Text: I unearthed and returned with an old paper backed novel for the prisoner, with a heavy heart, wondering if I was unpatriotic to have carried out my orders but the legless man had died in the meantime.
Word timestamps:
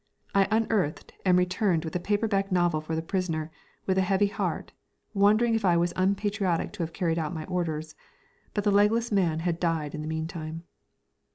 I 0.33 0.47
unearthed 0.49 1.13
and 1.23 1.37
returned 1.37 1.85
with 1.85 1.95
an 1.95 1.99
old 1.99 2.05
paper 2.05 2.27
backed 2.27 2.51
novel 2.51 2.81
for 2.81 2.95
the 2.95 3.03
prisoner, 3.03 3.51
with 3.85 3.99
a 3.99 4.01
heavy 4.01 4.25
heart, 4.25 4.71
wondering 5.13 5.53
if 5.53 5.63
I 5.63 5.77
was 5.77 5.93
unpatriotic 5.95 6.73
to 6.73 6.81
have 6.81 6.91
carried 6.91 7.19
out 7.19 7.35
my 7.35 7.45
orders 7.45 7.93
but 8.55 8.63
the 8.63 8.71
legless 8.71 9.11
man 9.11 9.41
had 9.41 9.59
died 9.59 9.93
in 9.93 10.01
the 10.01 10.07
meantime. 10.07 10.63